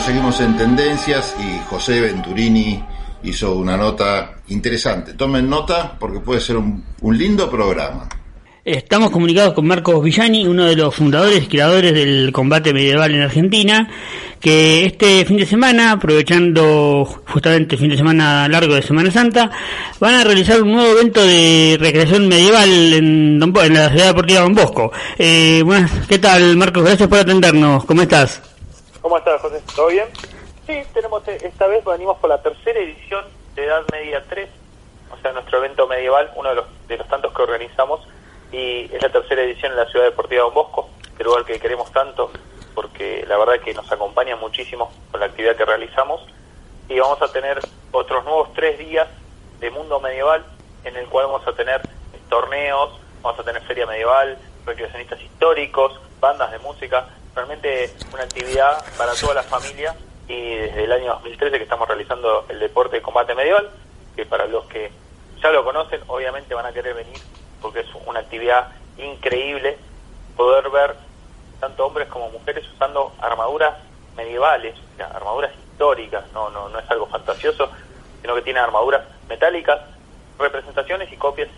Seguimos 0.00 0.40
en 0.40 0.56
tendencias 0.56 1.36
y 1.38 1.58
José 1.68 2.00
Venturini 2.00 2.82
hizo 3.22 3.54
una 3.54 3.76
nota 3.76 4.32
interesante. 4.48 5.12
Tomen 5.12 5.48
nota 5.48 5.96
porque 6.00 6.20
puede 6.20 6.40
ser 6.40 6.56
un, 6.56 6.82
lindo 7.02 7.50
programa. 7.50 8.08
Estamos 8.64 9.10
comunicados 9.10 9.52
con 9.52 9.66
Marcos 9.66 10.02
Villani, 10.02 10.46
uno 10.46 10.64
de 10.64 10.74
los 10.74 10.94
fundadores 10.94 11.44
y 11.44 11.46
creadores 11.48 11.92
del 11.92 12.32
combate 12.32 12.72
medieval 12.72 13.14
en 13.14 13.22
Argentina, 13.22 13.88
que 14.40 14.86
este 14.86 15.24
fin 15.26 15.36
de 15.36 15.46
semana, 15.46 15.92
aprovechando 15.92 17.04
justamente 17.28 17.74
el 17.74 17.80
fin 17.80 17.90
de 17.90 17.96
semana 17.96 18.48
largo 18.48 18.74
de 18.74 18.82
Semana 18.82 19.10
Santa, 19.10 19.50
van 20.00 20.14
a 20.14 20.24
realizar 20.24 20.62
un 20.62 20.72
nuevo 20.72 20.92
evento 20.92 21.22
de 21.22 21.76
recreación 21.78 22.26
medieval 22.26 22.68
en, 22.94 23.42
en 23.42 23.74
la 23.74 23.90
ciudad 23.90 24.06
deportiva 24.06 24.40
Don 24.40 24.54
Bosco. 24.54 24.92
Eh, 25.18 25.62
bueno, 25.64 25.88
¿qué 26.08 26.18
tal 26.18 26.56
Marcos? 26.56 26.84
Gracias 26.84 27.08
por 27.08 27.18
atendernos. 27.18 27.84
¿Cómo 27.84 28.02
estás? 28.02 28.49
¿Cómo 29.02 29.16
estás, 29.16 29.40
José? 29.40 29.62
¿Todo 29.74 29.86
bien? 29.86 30.08
Sí, 30.66 30.82
tenemos 30.92 31.26
eh, 31.26 31.38
esta 31.42 31.66
vez 31.66 31.82
venimos 31.86 32.18
por 32.18 32.28
la 32.28 32.42
tercera 32.42 32.78
edición 32.78 33.24
de 33.54 33.64
Edad 33.64 33.82
Media 33.90 34.22
3, 34.28 34.48
o 35.10 35.16
sea, 35.22 35.32
nuestro 35.32 35.56
evento 35.56 35.86
medieval, 35.86 36.30
uno 36.36 36.50
de 36.50 36.56
los, 36.56 36.66
de 36.86 36.98
tantos 36.98 37.32
que 37.32 37.40
organizamos, 37.40 38.06
y 38.52 38.94
es 38.94 39.02
la 39.02 39.10
tercera 39.10 39.40
edición 39.40 39.72
en 39.72 39.78
la 39.78 39.86
Ciudad 39.86 40.04
Deportiva 40.04 40.42
Don 40.42 40.52
Bosco, 40.52 40.90
el 41.18 41.24
lugar 41.24 41.46
que 41.46 41.58
queremos 41.58 41.90
tanto, 41.92 42.30
porque 42.74 43.24
la 43.26 43.38
verdad 43.38 43.60
que 43.64 43.72
nos 43.72 43.90
acompaña 43.90 44.36
muchísimo 44.36 44.92
con 45.10 45.20
la 45.20 45.26
actividad 45.26 45.56
que 45.56 45.64
realizamos, 45.64 46.20
y 46.90 46.98
vamos 46.98 47.22
a 47.22 47.32
tener 47.32 47.58
otros 47.92 48.22
nuevos 48.26 48.52
tres 48.52 48.78
días 48.78 49.08
de 49.60 49.70
mundo 49.70 49.98
medieval, 50.00 50.44
en 50.84 50.94
el 50.96 51.06
cual 51.06 51.26
vamos 51.26 51.46
a 51.48 51.54
tener 51.54 51.80
torneos, 52.28 53.00
vamos 53.22 53.40
a 53.40 53.44
tener 53.44 53.62
feria 53.62 53.86
medieval, 53.86 54.36
recreacionistas 54.66 55.22
históricos, 55.22 55.98
bandas 56.20 56.52
de 56.52 56.58
música, 56.58 57.08
realmente 57.34 57.94
una 58.12 58.24
actividad 58.24 58.84
para 58.96 59.14
toda 59.14 59.34
la 59.34 59.42
familia 59.42 59.94
y 60.28 60.54
desde 60.54 60.84
el 60.84 60.92
año 60.92 61.14
2013 61.14 61.58
que 61.58 61.64
estamos 61.64 61.88
realizando 61.88 62.46
el 62.48 62.58
deporte 62.60 62.96
de 62.96 63.02
combate 63.02 63.34
medieval, 63.34 63.70
que 64.14 64.26
para 64.26 64.46
los 64.46 64.64
que 64.66 64.90
ya 65.42 65.50
lo 65.50 65.64
conocen 65.64 66.00
obviamente 66.06 66.54
van 66.54 66.66
a 66.66 66.72
querer 66.72 66.94
venir 66.94 67.18
porque 67.60 67.80
es 67.80 67.86
una 68.06 68.20
actividad 68.20 68.68
increíble 68.98 69.78
poder 70.36 70.70
ver 70.70 70.94
tanto 71.58 71.86
hombres 71.86 72.08
como 72.08 72.30
mujeres 72.30 72.66
usando 72.74 73.12
armaduras 73.20 73.76
medievales, 74.16 74.74
armaduras 75.14 75.52
históricas, 75.54 76.24
no, 76.32 76.50
no, 76.50 76.68
no 76.68 76.78
es 76.78 76.90
algo 76.90 77.06
fantasioso, 77.06 77.70
sino 78.20 78.34
que 78.34 78.42
tiene 78.42 78.60
armaduras 78.60 79.02
metálicas, 79.28 79.80
representaciones 80.38 81.12
y 81.12 81.16
copias 81.16 81.48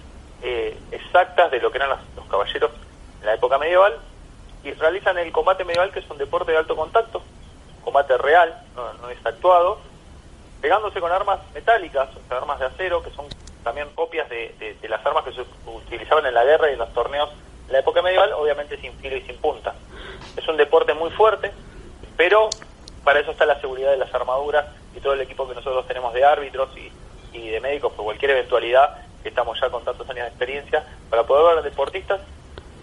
eh, 0.42 0.76
exactas 0.90 1.50
de 1.50 1.60
lo 1.60 1.70
que 1.70 1.78
eran 1.78 1.90
los 2.16 2.26
caballeros 2.26 2.70
en 3.20 3.26
la 3.26 3.34
época 3.34 3.58
medieval 3.58 3.96
y 4.64 4.72
realizan 4.72 5.18
el 5.18 5.32
combate 5.32 5.64
medieval 5.64 5.92
que 5.92 6.00
es 6.00 6.10
un 6.10 6.18
deporte 6.18 6.52
de 6.52 6.58
alto 6.58 6.76
contacto, 6.76 7.22
combate 7.84 8.16
real, 8.18 8.62
no, 8.76 9.08
es 9.08 9.24
actuado, 9.24 9.80
pegándose 10.60 11.00
con 11.00 11.10
armas 11.10 11.40
metálicas, 11.54 12.08
armas 12.30 12.60
de 12.60 12.66
acero, 12.66 13.02
que 13.02 13.10
son 13.10 13.26
también 13.64 13.88
copias 13.94 14.28
de, 14.28 14.76
las 14.88 15.04
armas 15.04 15.24
que 15.24 15.32
se 15.32 15.44
utilizaban 15.66 16.26
en 16.26 16.34
la 16.34 16.44
guerra 16.44 16.70
y 16.70 16.74
en 16.74 16.78
los 16.78 16.92
torneos 16.92 17.30
en 17.66 17.72
la 17.72 17.80
época 17.80 18.02
medieval, 18.02 18.32
obviamente 18.34 18.76
sin 18.80 18.92
filo 18.98 19.16
y 19.16 19.22
sin 19.22 19.36
punta. 19.38 19.74
Es 20.36 20.46
un 20.46 20.56
deporte 20.56 20.94
muy 20.94 21.10
fuerte, 21.10 21.52
pero 22.16 22.50
para 23.04 23.20
eso 23.20 23.32
está 23.32 23.46
la 23.46 23.60
seguridad 23.60 23.90
de 23.90 23.96
las 23.96 24.14
armaduras 24.14 24.66
y 24.94 25.00
todo 25.00 25.14
el 25.14 25.20
equipo 25.20 25.48
que 25.48 25.54
nosotros 25.54 25.86
tenemos 25.86 26.12
de 26.14 26.24
árbitros 26.24 26.70
y, 26.76 26.92
y 27.36 27.48
de 27.48 27.60
médicos 27.60 27.92
por 27.94 28.04
cualquier 28.04 28.32
eventualidad, 28.32 28.98
que 29.22 29.28
estamos 29.28 29.58
ya 29.60 29.70
con 29.70 29.84
tantos 29.84 30.08
años 30.10 30.24
de 30.24 30.28
experiencia, 30.28 30.84
para 31.10 31.24
poder 31.24 31.56
ver 31.56 31.64
deportistas 31.64 32.20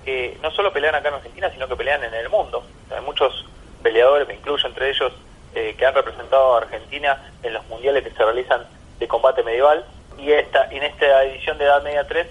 que 0.09 0.37
no 0.41 0.49
solo 0.49 0.73
pelean 0.73 0.95
acá 0.95 1.09
en 1.09 1.15
Argentina, 1.15 1.51
sino 1.51 1.67
que 1.67 1.75
pelean 1.75 2.03
en 2.03 2.13
el 2.15 2.29
mundo. 2.29 2.63
Hay 2.89 3.01
muchos 3.05 3.45
peleadores, 3.83 4.27
me 4.27 4.33
incluyo 4.33 4.67
entre 4.67 4.89
ellos, 4.89 5.13
eh, 5.53 5.75
que 5.77 5.85
han 5.85 5.93
representado 5.93 6.55
a 6.55 6.57
Argentina 6.57 7.31
en 7.43 7.53
los 7.53 7.63
mundiales 7.67 8.03
que 8.03 8.09
se 8.09 8.23
realizan 8.23 8.65
de 8.97 9.07
combate 9.07 9.43
medieval. 9.43 9.85
Y 10.17 10.31
esta, 10.31 10.67
en 10.71 10.81
esta 10.81 11.23
edición 11.25 11.59
de 11.59 11.65
Edad 11.65 11.83
Media 11.83 12.07
3 12.07 12.27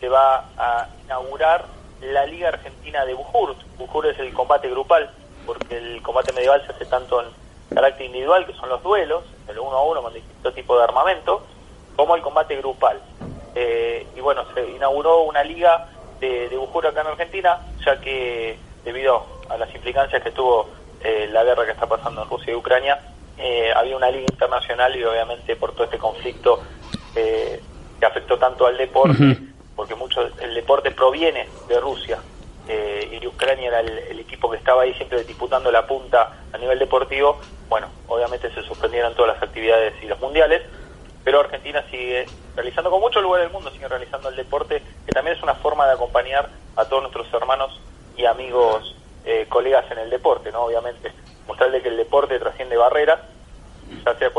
se 0.00 0.08
va 0.08 0.44
a 0.58 0.88
inaugurar 1.04 1.66
la 2.00 2.26
Liga 2.26 2.48
Argentina 2.48 3.04
de 3.04 3.14
Bujur. 3.14 3.54
Bujur 3.78 4.06
es 4.08 4.18
el 4.18 4.32
combate 4.32 4.68
grupal, 4.68 5.08
porque 5.46 5.78
el 5.78 6.02
combate 6.02 6.32
medieval 6.32 6.66
se 6.66 6.72
hace 6.72 6.86
tanto 6.86 7.22
en 7.22 7.28
carácter 7.72 8.06
individual, 8.06 8.44
que 8.44 8.54
son 8.54 8.70
los 8.70 8.82
duelos, 8.82 9.22
el 9.46 9.56
uno 9.56 9.76
a 9.76 9.84
uno 9.84 10.02
con 10.02 10.12
distintos 10.12 10.52
tipos 10.52 10.76
de 10.78 10.82
armamento, 10.82 11.46
como 11.94 12.16
el 12.16 12.22
combate 12.22 12.56
grupal. 12.56 13.00
Eh, 13.54 14.04
y 14.16 14.20
bueno, 14.20 14.44
se 14.52 14.68
inauguró 14.68 15.20
una 15.22 15.44
liga 15.44 15.88
de, 16.20 16.48
de 16.48 16.56
Bujur 16.56 16.86
acá 16.86 17.00
en 17.00 17.08
Argentina, 17.08 17.58
ya 17.84 18.00
que 18.00 18.58
debido 18.84 19.26
a 19.48 19.56
las 19.56 19.74
implicancias 19.74 20.22
que 20.22 20.30
tuvo 20.30 20.68
eh, 21.02 21.28
la 21.32 21.44
guerra 21.44 21.64
que 21.64 21.72
está 21.72 21.86
pasando 21.86 22.22
en 22.22 22.28
Rusia 22.28 22.52
y 22.52 22.56
Ucrania, 22.56 23.00
eh, 23.38 23.72
había 23.74 23.96
una 23.96 24.10
liga 24.10 24.26
internacional 24.30 24.94
y 24.96 25.02
obviamente 25.02 25.56
por 25.56 25.72
todo 25.72 25.84
este 25.84 25.98
conflicto 25.98 26.60
eh, 27.16 27.60
que 27.98 28.06
afectó 28.06 28.38
tanto 28.38 28.66
al 28.66 28.76
deporte, 28.76 29.38
porque 29.74 29.94
mucho 29.94 30.28
el 30.40 30.54
deporte 30.54 30.90
proviene 30.90 31.48
de 31.68 31.80
Rusia 31.80 32.18
y 33.10 33.26
Ucrania 33.26 33.66
era 33.66 33.80
el, 33.80 34.20
equipo 34.20 34.48
que 34.48 34.56
estaba 34.56 34.82
ahí 34.82 34.94
siempre 34.94 35.24
disputando 35.24 35.72
la 35.72 35.88
punta 35.88 36.44
a 36.52 36.58
nivel 36.58 36.78
deportivo, 36.78 37.40
bueno, 37.68 37.88
obviamente 38.06 38.48
se 38.54 38.62
suspendieron 38.62 39.12
todas 39.14 39.34
las 39.34 39.42
actividades 39.42 39.94
y 40.00 40.06
los 40.06 40.20
mundiales, 40.20 40.62
pero 41.24 41.40
Argentina 41.40 41.84
sigue 41.90 42.26
realizando 42.54 42.90
con 42.90 43.00
mucho 43.00 43.20
lugar 43.20 43.42
del 43.42 43.50
mundo, 43.50 43.70
sigue 43.72 43.88
realizando 43.88 44.28
el 44.28 44.36
deporte, 44.36 44.82
que 45.04 45.12
también 45.12 45.36
es 45.36 45.42
una 45.42 45.54
forma 45.56 45.86
de 45.86 45.94
acompañar 46.10 46.50
a 46.76 46.84
todos 46.84 47.02
nuestros 47.02 47.32
hermanos 47.32 47.80
y 48.16 48.24
amigos 48.26 48.96
eh, 49.24 49.46
colegas 49.48 49.84
en 49.92 49.98
el 49.98 50.10
deporte, 50.10 50.50
¿no? 50.50 50.62
Obviamente, 50.62 51.12
mostrarle 51.46 51.80
que 51.80 51.88
el 51.88 51.96
deporte 51.96 52.38
trasciende 52.38 52.76
barreras, 52.76 53.20
ya 54.04 54.16
sea, 54.18 54.30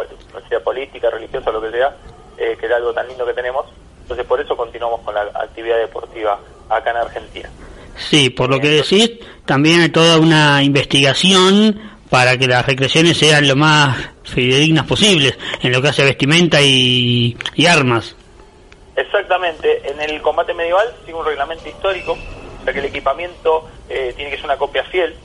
sea 0.50 0.60
política, 0.64 1.10
religiosa, 1.10 1.52
lo 1.52 1.62
que 1.62 1.72
sea, 1.72 1.96
eh, 2.38 2.58
que 2.60 2.66
es 2.66 2.72
algo 2.72 2.94
tan 2.94 3.08
lindo 3.08 3.26
que 3.26 3.34
tenemos. 3.34 3.66
Entonces, 4.02 4.26
por 4.26 4.42
eso 4.42 4.58
continuamos 4.58 5.02
con 5.02 5.16
la 5.16 5.22
actividad 5.22 5.78
deportiva 5.78 6.40
acá 6.70 6.92
en 6.92 6.98
Argentina. 6.98 7.50
Sí, 7.96 8.30
por 8.30 8.50
lo 8.50 8.60
que 8.60 8.70
decís, 8.70 9.12
también 9.46 9.82
hay 9.82 9.90
toda 9.90 10.20
una 10.20 10.64
investigación 10.64 11.80
para 12.10 12.38
que 12.38 12.48
las 12.48 12.66
recreaciones 12.66 13.18
sean 13.18 13.48
lo 13.48 13.56
más 13.56 13.98
fidedignas 14.24 14.86
posibles 14.86 15.38
en 15.62 15.72
lo 15.72 15.82
que 15.82 15.90
hace 15.90 16.04
vestimenta 16.04 16.62
y, 16.62 17.38
y 17.56 17.66
armas. 17.66 18.16
Exactamente, 18.96 19.90
en 19.90 20.02
el 20.02 20.22
combate 20.22 20.54
medieval 20.54 20.94
sigue 21.06 21.14
un 21.14 21.26
reglamento 21.26 21.68
histórico 21.68 22.18
o 22.62 22.64
sea 22.64 22.74
que 22.74 22.80
el 22.80 22.86
equipamiento 22.86 23.68
eh, 23.90 24.14
tiene 24.16 24.30
que 24.30 24.38
ser 24.38 24.46
una 24.46 24.58
copia 24.58 24.84
fiel, 24.84 25.16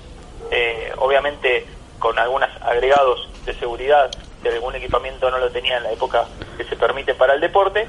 eh, 0.50 0.90
obviamente 0.96 1.66
con 1.98 2.18
algunos 2.18 2.48
agregados 2.62 3.28
de 3.44 3.54
seguridad, 3.54 4.10
si 4.42 4.48
algún 4.48 4.74
equipamiento 4.74 5.30
no 5.30 5.38
lo 5.38 5.50
tenía 5.50 5.76
en 5.76 5.82
la 5.82 5.92
época 5.92 6.24
que 6.56 6.64
se 6.64 6.76
permite 6.76 7.14
para 7.14 7.34
el 7.34 7.40
deporte, 7.40 7.86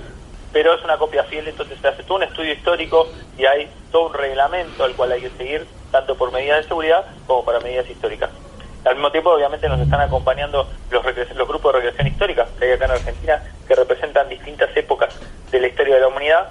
pero 0.51 0.73
es 0.73 0.83
una 0.83 0.97
copia 0.97 1.23
fiel, 1.25 1.47
entonces 1.47 1.79
se 1.79 1.87
hace 1.87 2.03
todo 2.03 2.17
un 2.17 2.23
estudio 2.23 2.53
histórico 2.53 3.07
y 3.37 3.45
hay 3.45 3.69
todo 3.91 4.07
un 4.07 4.13
reglamento 4.13 4.83
al 4.83 4.95
cual 4.95 5.13
hay 5.13 5.21
que 5.21 5.29
seguir, 5.31 5.65
tanto 5.91 6.15
por 6.15 6.31
medidas 6.31 6.63
de 6.63 6.67
seguridad 6.67 7.05
como 7.25 7.45
para 7.45 7.59
medidas 7.61 7.89
históricas. 7.89 8.29
Al 8.87 8.95
mismo 8.95 9.11
tiempo, 9.11 9.31
obviamente, 9.31 9.67
nos 9.67 9.81
están 9.81 9.99
acompañando 9.99 10.67
los, 10.91 11.03
los 11.35 11.47
grupos 11.47 11.73
de 11.73 11.79
recreación 11.79 12.07
histórica 12.07 12.47
que 12.57 12.65
hay 12.65 12.71
acá 12.71 12.85
en 12.85 12.91
Argentina, 12.91 13.43
que 13.67 13.75
representan 13.75 14.29
distintas 14.29 14.75
épocas 14.77 15.13
de 15.51 15.59
la 15.59 15.67
historia 15.67 15.95
de 15.95 16.01
la 16.01 16.07
humanidad. 16.07 16.49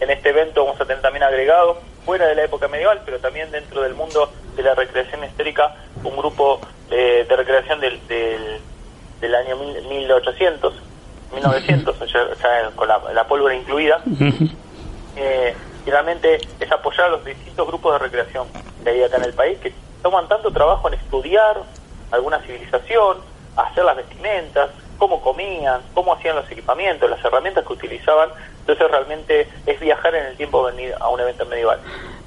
En 0.00 0.10
este 0.10 0.28
evento 0.28 0.64
vamos 0.64 0.80
a 0.80 0.84
tener 0.84 1.00
también 1.00 1.22
agregado 1.22 1.80
fuera 2.04 2.26
de 2.26 2.34
la 2.34 2.44
época 2.44 2.68
medieval, 2.68 3.00
pero 3.04 3.18
también 3.18 3.50
dentro 3.50 3.82
del 3.82 3.94
mundo 3.94 4.30
de 4.54 4.62
la 4.62 4.74
recreación 4.74 5.24
histórica, 5.24 5.76
un 6.04 6.16
grupo 6.16 6.60
de 6.90 7.24
recreación 7.24 7.80
del, 7.80 8.00
del, 8.06 9.34
año 9.34 9.56
1800, 9.56 10.74
1900, 11.32 12.00
o 12.00 12.06
sea, 12.06 12.70
con 12.76 12.88
la, 12.88 13.24
pólvora 13.26 13.54
incluida. 13.54 14.02
Eh, 15.16 15.52
y 15.84 15.90
realmente 15.90 16.38
es 16.60 16.70
apoyar 16.70 17.06
a 17.06 17.08
los 17.08 17.24
distintos 17.24 17.66
grupos 17.66 17.94
de 17.94 17.98
recreación 17.98 18.46
que 18.84 18.90
hay 18.90 19.02
acá 19.02 19.16
en 19.16 19.24
el 19.24 19.32
país, 19.32 19.58
que 19.58 19.72
toman 20.02 20.28
tanto 20.28 20.50
trabajo 20.50 20.88
en 20.88 20.94
estudiar 20.94 21.62
alguna 22.10 22.40
civilización, 22.40 23.18
hacer 23.56 23.84
las 23.84 23.96
vestimentas, 23.96 24.70
cómo 24.98 25.20
comían, 25.20 25.80
cómo 25.94 26.12
hacían 26.14 26.36
los 26.36 26.50
equipamientos, 26.50 27.08
las 27.08 27.24
herramientas 27.24 27.64
que 27.66 27.72
utilizaban. 27.72 28.30
Entonces 28.60 28.90
realmente 28.90 29.48
es 29.66 29.80
viajar 29.80 30.14
en 30.14 30.26
el 30.26 30.36
tiempo 30.36 30.62
venir 30.62 30.94
a 31.00 31.08
un 31.08 31.20
evento 31.20 31.46
medieval. 31.46 31.80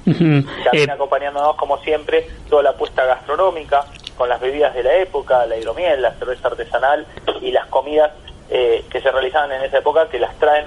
También 0.04 0.46
eh, 0.72 0.92
acompañándonos 0.92 1.54
como 1.56 1.78
siempre 1.78 2.26
toda 2.48 2.64
la 2.64 2.70
apuesta 2.70 3.04
gastronómica 3.04 3.84
con 4.16 4.28
las 4.28 4.40
bebidas 4.40 4.74
de 4.74 4.82
la 4.82 4.96
época, 4.96 5.46
la 5.46 5.56
hidromiel, 5.56 6.02
la 6.02 6.12
cerveza 6.14 6.48
artesanal 6.48 7.06
y 7.40 7.52
las 7.52 7.66
comidas 7.66 8.10
eh, 8.50 8.84
que 8.90 9.00
se 9.00 9.10
realizaban 9.10 9.52
en 9.52 9.62
esa 9.62 9.78
época 9.78 10.08
que 10.08 10.18
las 10.18 10.36
traen 10.38 10.66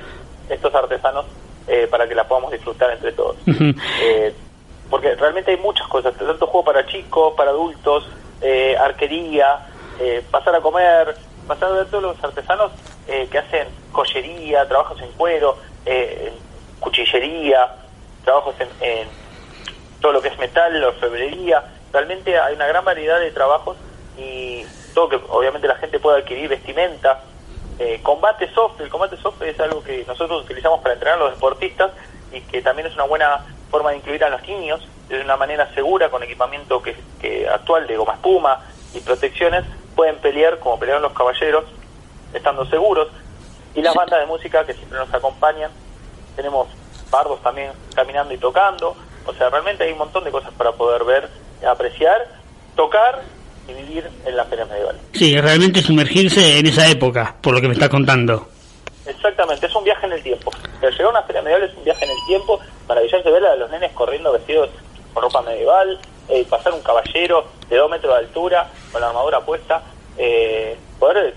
estos 0.50 0.74
artesanos 0.74 1.26
eh, 1.68 1.88
para 1.90 2.08
que 2.08 2.16
las 2.16 2.28
podamos 2.28 2.52
disfrutar 2.52 2.92
entre 2.92 3.12
todos. 3.12 3.36
Porque 4.96 5.14
realmente 5.16 5.52
hay 5.52 5.58
muchas 5.58 5.86
cosas, 5.90 6.16
tanto 6.16 6.48
juego 6.48 6.64
para 6.64 6.86
chicos, 6.86 7.34
para 7.36 7.52
adultos, 7.52 8.08
arquería, 8.80 9.68
pasar 10.32 10.56
a 10.56 10.62
comer, 10.62 11.18
pasar 11.46 11.70
a 11.70 11.74
ver 11.74 11.86
todos 11.88 12.04
los 12.04 12.24
artesanos 12.24 12.72
eh, 13.08 13.28
que 13.30 13.38
hacen 13.38 13.68
joyería, 13.92 14.66
trabajos 14.70 15.02
en 15.02 15.12
cuero, 15.12 15.58
eh, 15.86 16.34
cuchillería, 16.80 17.76
trabajos 18.24 18.56
en, 18.80 19.08
todo 20.02 20.14
lo 20.14 20.22
que 20.22 20.30
es 20.30 20.38
metal, 20.38 20.84
orfebrería. 20.84 21.64
Realmente 21.92 22.40
hay 22.40 22.56
una 22.56 22.68
gran 22.68 22.84
variedad 22.86 23.20
de 23.20 23.32
trabajos 23.32 23.78
y 24.18 24.66
todo 24.94 25.10
que 25.10 25.20
obviamente 25.30 25.68
la 25.68 25.76
gente 25.76 26.00
pueda 26.00 26.18
adquirir 26.18 26.50
vestimenta. 26.50 27.22
Eh, 27.78 28.00
combate 28.02 28.50
soft, 28.54 28.80
el 28.80 28.90
combate 28.90 29.18
soft 29.18 29.42
es 29.42 29.60
algo 29.60 29.84
que 29.84 30.06
nosotros 30.08 30.46
utilizamos 30.46 30.80
para 30.82 30.94
entrenar 30.94 31.20
a 31.20 31.24
los 31.26 31.34
deportistas 31.34 31.92
y 32.32 32.42
que 32.42 32.62
también 32.62 32.88
es 32.88 32.94
una 32.94 33.04
buena 33.04 33.46
forma 33.76 33.92
de 33.92 33.98
incluir 33.98 34.24
a 34.24 34.30
los 34.30 34.42
niños 34.48 34.80
de 35.10 35.20
una 35.20 35.36
manera 35.36 35.70
segura 35.74 36.10
con 36.10 36.24
equipamiento 36.24 36.82
que, 36.82 36.96
que 37.20 37.46
actual 37.46 37.86
de 37.86 37.98
goma 37.98 38.14
espuma 38.14 38.62
y 38.94 39.02
protecciones 39.02 39.66
pueden 39.98 40.16
pelear 40.20 40.60
como 40.60 40.80
pelearon 40.80 41.04
los 41.04 41.12
caballeros 41.12 41.66
estando 42.34 42.66
seguros. 42.68 43.10
Y 43.76 43.82
las 43.82 43.94
bandas 43.94 44.22
de 44.22 44.28
música 44.28 44.66
que 44.66 44.74
siempre 44.74 44.98
nos 44.98 45.14
acompañan 45.14 45.72
tenemos 46.38 46.70
pardos 47.12 47.42
también 47.44 47.72
caminando 47.94 48.34
y 48.34 48.38
tocando. 48.38 48.96
O 49.26 49.34
sea 49.34 49.50
realmente 49.50 49.84
hay 49.84 49.92
un 49.92 49.98
montón 49.98 50.24
de 50.24 50.32
cosas 50.32 50.54
para 50.54 50.72
poder 50.72 51.04
ver 51.04 51.30
apreciar 51.68 52.16
tocar 52.78 53.24
y 53.68 53.74
vivir 53.74 54.10
en 54.26 54.38
la 54.38 54.46
feria 54.46 54.66
medieval 54.66 55.00
sí 55.14 55.36
realmente 55.42 55.82
sumergirse 55.82 56.60
en 56.60 56.68
esa 56.68 56.88
época 56.88 57.36
por 57.42 57.56
lo 57.56 57.62
que 57.62 57.68
me 57.68 57.74
está 57.74 57.90
contando 57.90 58.48
Exactamente, 59.06 59.68
es 59.68 59.76
un 59.76 59.84
viaje 59.84 60.06
en 60.06 60.14
el 60.14 60.24
tiempo. 60.24 60.52
Pero 60.80 60.92
llegar 60.92 61.08
a 61.08 61.10
una 61.10 61.24
feria 61.24 61.42
medieval 61.42 61.70
es 61.70 61.78
un 61.78 61.84
viaje 61.84 62.06
en 62.06 62.12
el 62.12 62.26
tiempo, 62.28 62.60
maravilloso 62.88 63.32
ver 63.32 63.46
a 63.46 63.56
los 63.56 63.70
nenes 63.70 63.92
corriendo 63.94 64.32
vestidos 64.32 64.70
con 65.14 65.24
ropa 65.24 65.42
medieval, 65.42 66.00
eh, 66.30 66.46
pasar 66.50 66.74
un 66.74 66.82
caballero 66.82 67.46
de 67.70 67.78
dos 67.78 67.90
metros 67.90 68.14
de 68.14 68.20
altura 68.20 68.70
con 68.92 69.02
la 69.02 69.08
armadura 69.10 69.42
puesta, 69.42 69.84
eh, 70.18 70.78
poder 71.00 71.36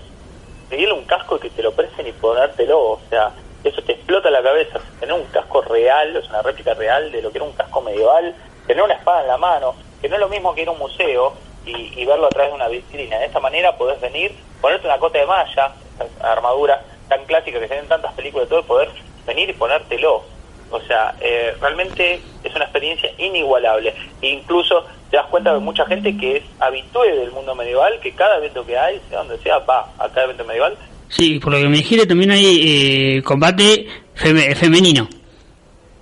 pedirle 0.69 0.93
un 0.93 1.05
casco 1.05 1.39
que 1.39 1.49
te 1.49 1.61
lo 1.61 1.71
presten 1.73 2.07
y 2.07 2.11
ponértelo, 2.11 2.79
o 2.79 3.01
sea, 3.09 3.31
eso 3.63 3.81
te 3.83 3.93
explota 3.93 4.29
la 4.29 4.41
cabeza, 4.41 4.79
tener 4.99 5.13
un 5.13 5.25
casco 5.25 5.61
real, 5.61 6.15
es 6.15 6.27
una 6.29 6.41
réplica 6.41 6.73
real 6.73 7.11
de 7.11 7.21
lo 7.21 7.31
que 7.31 7.37
era 7.37 7.45
un 7.45 7.53
casco 7.53 7.81
medieval, 7.81 8.35
tener 8.67 8.83
una 8.83 8.93
espada 8.93 9.21
en 9.21 9.27
la 9.27 9.37
mano, 9.37 9.75
que 10.01 10.09
no 10.09 10.15
es 10.15 10.21
lo 10.21 10.29
mismo 10.29 10.53
que 10.55 10.61
ir 10.61 10.67
a 10.67 10.71
un 10.71 10.79
museo 10.79 11.33
y, 11.65 12.01
y 12.01 12.05
verlo 12.05 12.27
a 12.27 12.29
través 12.29 12.51
de 12.51 12.55
una 12.55 12.67
vitrina. 12.67 13.19
De 13.19 13.25
esta 13.25 13.39
manera 13.39 13.75
podés 13.77 13.99
venir, 13.99 14.35
ponerte 14.61 14.87
una 14.87 14.97
cota 14.97 15.19
de 15.19 15.25
malla, 15.25 15.73
armadura, 16.21 16.81
tan 17.09 17.25
clásica 17.25 17.59
que 17.59 17.67
se 17.67 17.73
ven 17.73 17.83
en 17.83 17.89
tantas 17.89 18.13
películas 18.13 18.47
de 18.47 18.55
todo, 18.55 18.63
poder 18.63 18.89
venir 19.27 19.49
y 19.49 19.53
ponértelo. 19.53 20.23
O 20.71 20.79
sea, 20.81 21.15
eh, 21.19 21.55
realmente 21.59 22.21
es 22.43 22.55
una 22.55 22.65
experiencia 22.65 23.09
inigualable. 23.17 23.93
E 24.21 24.29
incluso 24.29 24.85
te 25.09 25.17
das 25.17 25.25
cuenta 25.27 25.53
de 25.53 25.59
mucha 25.59 25.85
gente 25.85 26.15
que 26.15 26.37
es 26.37 26.43
habitué 26.59 27.15
del 27.15 27.31
mundo 27.31 27.55
medieval, 27.55 27.99
que 28.01 28.13
cada 28.13 28.37
evento 28.37 28.65
que 28.65 28.77
hay, 28.77 29.01
sea 29.09 29.19
donde 29.19 29.39
sea, 29.39 29.59
va 29.59 29.91
a 29.97 30.07
cada 30.09 30.25
evento 30.25 30.45
medieval. 30.45 30.77
Sí, 31.09 31.39
por 31.39 31.51
lo 31.51 31.59
que 31.59 31.67
me 31.67 31.77
dijiste, 31.77 32.05
también 32.05 32.31
hay 32.31 33.17
eh, 33.17 33.23
combate 33.23 33.87
femenino. 34.13 35.09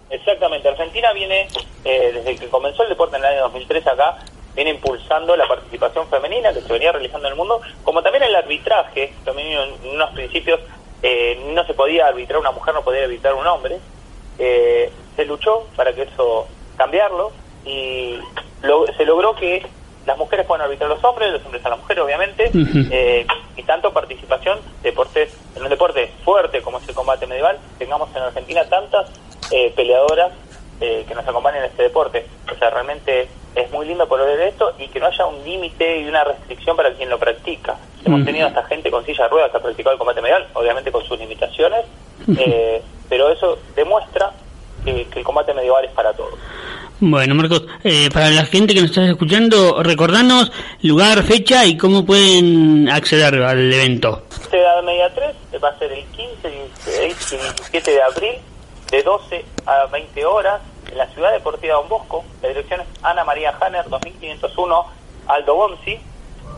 Exactamente, 0.10 0.68
Argentina 0.68 1.14
viene, 1.14 1.48
eh, 1.86 2.12
desde 2.14 2.36
que 2.36 2.48
comenzó 2.48 2.84
el 2.84 2.90
deporte 2.90 3.18
en 3.18 3.24
el 3.24 3.32
año 3.32 3.42
2003 3.44 3.88
acá, 3.88 4.18
viene 4.56 4.72
impulsando 4.72 5.36
la 5.36 5.48
participación 5.48 6.08
femenina 6.10 6.52
que 6.54 6.62
se 6.62 6.74
venía 6.74 6.92
realizando 6.92 7.28
en 7.28 7.34
el 7.34 7.38
mundo, 7.38 7.62
como 7.84 8.02
también 8.02 8.24
el 8.24 8.36
arbitraje, 8.36 9.14
también 9.24 9.50
en 9.52 9.90
unos 9.94 10.10
principios 10.12 10.60
eh, 11.02 11.52
no 11.54 11.66
se 11.66 11.74
podía 11.74 12.08
arbitrar 12.08 12.40
una 12.40 12.52
mujer, 12.52 12.74
no 12.74 12.84
podía 12.84 13.04
arbitrar 13.04 13.34
un 13.34 13.46
hombre. 13.48 13.80
Eh, 14.40 14.92
se 15.16 15.26
luchó 15.26 15.68
para 15.76 15.94
que 15.94 16.04
eso 16.04 16.48
cambiarlo 16.76 17.32
y 17.66 18.20
se 18.96 19.06
logró 19.06 19.36
que 19.36 19.66
las 20.06 20.18
mujeres 20.18 20.46
puedan 20.46 20.66
arbitrar 20.66 20.90
a 20.92 20.96
los 20.96 21.04
hombres, 21.04 21.32
los 21.32 21.44
hombres 21.46 21.66
a 21.66 21.70
las 21.70 21.80
mujeres, 21.80 22.04
obviamente, 22.04 22.52
eh, 22.92 23.28
y 23.56 23.64
tanto 23.64 23.92
participación 23.92 24.60
deportes 24.82 25.36
en 25.56 25.64
un 25.64 25.70
deporte 25.70 26.12
fuerte 26.24 26.62
como 26.62 26.78
es 26.78 26.88
el 26.88 26.96
combate 26.96 27.28
medieval, 27.28 27.58
tengamos 27.78 28.10
en 28.16 28.22
Argentina 28.22 28.64
tantas 28.70 29.10
peleadoras 29.76 30.34
que 30.80 31.14
nos 31.16 31.28
acompañan 31.28 31.64
en 31.64 31.72
este 31.72 31.84
deporte. 31.84 32.26
O 32.54 32.58
sea, 32.58 32.70
realmente 32.70 33.28
es 33.56 33.72
muy 33.72 33.88
lindo 33.88 34.08
poder 34.08 34.38
ver 34.38 34.48
esto 34.50 34.74
y 34.78 34.88
que 34.88 35.00
no 35.00 35.08
haya 35.08 35.26
un 35.26 35.44
límite 35.44 36.02
y 36.02 36.08
una 36.08 36.24
restricción 36.24 36.78
para 36.78 36.94
quien 36.94 37.10
lo 37.10 37.18
practica. 37.18 37.78
Hemos 38.08 38.26
tenido 38.26 38.48
hasta 38.48 38.64
gente 38.64 38.90
con 38.90 39.06
silla 39.06 39.24
de 39.24 39.30
ruedas 39.30 39.52
que 39.52 39.58
ha 39.58 39.62
practicado 39.62 39.94
el 39.94 40.00
combate 40.00 40.22
medial, 40.22 40.48
obviamente 40.54 40.92
con 40.92 41.04
sus 41.06 41.20
limitaciones, 41.20 41.86
eh, 42.38 42.82
pero 43.10 43.30
eso 43.30 43.60
demuestra 43.76 44.32
que, 44.86 45.08
el 45.14 45.24
combate 45.24 45.54
medieval 45.54 45.84
es 45.86 45.92
para 45.92 46.14
todos. 46.14 46.34
Bueno, 47.00 47.36
Marcos, 47.36 47.68
eh, 47.84 48.10
para 48.12 48.30
la 48.30 48.46
gente 48.46 48.74
que 48.74 48.82
nos 48.82 48.90
está 48.90 49.06
escuchando, 49.06 49.84
recordanos 49.84 50.52
lugar, 50.82 51.22
fecha 51.24 51.66
y 51.66 51.78
cómo 51.78 52.06
pueden 52.06 52.90
acceder 52.90 53.36
al 53.44 53.72
evento. 53.72 54.24
Edad 54.52 54.82
Media 54.84 55.14
3 55.14 55.64
va 55.64 55.70
a 55.70 55.78
ser 55.78 55.92
el 55.92 56.04
15, 56.06 56.50
16 56.50 57.34
y 57.34 57.36
17 57.36 57.92
de 57.92 58.02
abril, 58.02 58.36
de 58.90 59.04
12 59.04 59.46
a 59.66 59.86
20 59.88 60.26
horas 60.26 60.62
en 60.90 60.98
la 60.98 61.08
ciudad 61.08 61.34
deportiva 61.34 61.76
Don 61.76 61.90
Bosco. 61.90 62.24
La 62.42 62.50
dirección 62.50 62.82
es 62.82 62.88
Ana 63.04 63.24
María 63.24 63.54
Hanner, 63.60 63.88
2501 63.90 64.86
Aldo 65.28 65.56
Bonzi. 65.56 66.00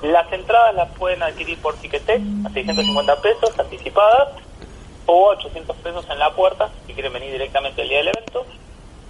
Las 0.01 0.31
entradas 0.31 0.75
las 0.75 0.89
pueden 0.97 1.21
adquirir 1.23 1.57
por 1.59 1.75
Tiquetet 1.75 2.21
a 2.45 2.49
650 2.49 3.21
pesos 3.21 3.59
anticipadas 3.59 4.29
o 5.05 5.29
800 5.29 5.75
pesos 5.77 6.05
en 6.09 6.19
la 6.19 6.33
puerta 6.33 6.69
si 6.87 6.93
quieren 6.93 7.11
venir 7.11 7.31
directamente 7.31 7.81
el 7.81 7.89
día 7.89 7.97
del 7.97 8.09
evento. 8.09 8.45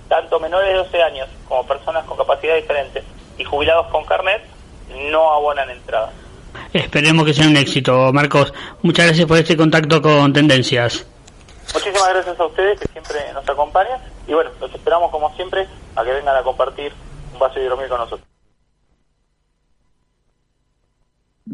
Tanto 0.07 0.39
menores 0.39 0.69
de 0.69 0.75
12 0.75 1.03
años 1.03 1.29
como 1.47 1.67
personas 1.67 2.05
con 2.05 2.17
capacidad 2.17 2.55
diferente 2.55 3.03
y 3.37 3.43
jubilados 3.43 3.87
con 3.87 4.03
carnet 4.05 4.41
no 5.11 5.31
abonan 5.31 5.69
entrada. 5.69 6.11
Esperemos 6.73 7.25
que 7.25 7.33
sea 7.33 7.47
un 7.47 7.57
éxito, 7.57 8.11
Marcos. 8.11 8.51
Muchas 8.81 9.05
gracias 9.05 9.27
por 9.27 9.37
este 9.37 9.55
contacto 9.55 10.01
con 10.01 10.33
Tendencias. 10.33 11.05
Muchísimas 11.73 12.09
gracias 12.09 12.39
a 12.39 12.45
ustedes 12.45 12.79
que 12.79 12.87
siempre 12.87 13.31
nos 13.33 13.47
acompañan 13.47 13.99
y 14.27 14.33
bueno, 14.33 14.49
los 14.59 14.73
esperamos 14.73 15.11
como 15.11 15.33
siempre 15.35 15.67
a 15.95 16.03
que 16.03 16.11
vengan 16.11 16.35
a 16.35 16.41
compartir 16.41 16.91
un 17.33 17.39
vaso 17.39 17.59
de 17.59 17.65
hidromiel 17.65 17.89
con 17.89 17.99
nosotros. 17.99 18.27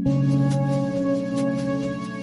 Thank 0.04 0.30
you. 0.30 0.35